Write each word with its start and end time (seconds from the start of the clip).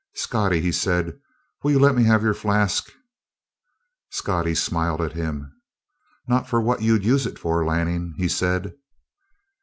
"Scottie," 0.15 0.61
he 0.61 0.71
said, 0.71 1.19
"will 1.61 1.69
you 1.69 1.77
let 1.77 1.93
me 1.95 2.03
have 2.05 2.23
your 2.23 2.33
flask?" 2.33 2.89
Scottie 4.09 4.55
smiled 4.55 4.99
at 4.99 5.13
him. 5.13 5.51
"Not 6.27 6.49
for 6.49 6.59
what 6.59 6.81
you'd 6.81 7.05
use 7.05 7.27
it 7.27 7.37
for, 7.37 7.63
Lanning," 7.63 8.15
he 8.17 8.27
said. 8.27 8.73